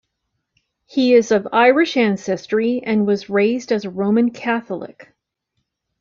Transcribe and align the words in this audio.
He 0.87 1.13
is 1.13 1.29
of 1.29 1.49
Irish 1.53 1.95
ancestry 1.95 2.81
and 2.83 3.05
was 3.05 3.29
raised 3.29 3.71
as 3.71 3.85
a 3.85 3.91
Roman 3.91 4.31
Catholic. 4.31 5.13